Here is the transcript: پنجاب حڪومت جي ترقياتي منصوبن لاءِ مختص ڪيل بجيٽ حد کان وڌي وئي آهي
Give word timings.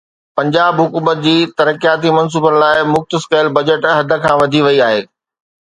پنجاب 0.37 0.79
حڪومت 0.83 1.19
جي 1.25 1.33
ترقياتي 1.61 2.13
منصوبن 2.17 2.57
لاءِ 2.63 2.81
مختص 2.95 3.31
ڪيل 3.35 3.53
بجيٽ 3.59 3.89
حد 3.97 4.17
کان 4.25 4.35
وڌي 4.45 4.61
وئي 4.69 4.83
آهي 4.91 5.01